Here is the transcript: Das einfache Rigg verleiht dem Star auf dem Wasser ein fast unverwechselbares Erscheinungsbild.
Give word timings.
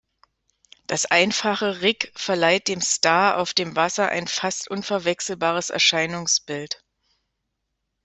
Das 0.87 1.05
einfache 1.05 1.83
Rigg 1.83 2.09
verleiht 2.15 2.69
dem 2.69 2.81
Star 2.81 3.37
auf 3.37 3.53
dem 3.53 3.75
Wasser 3.75 4.09
ein 4.09 4.27
fast 4.27 4.67
unverwechselbares 4.67 5.69
Erscheinungsbild. 5.69 6.83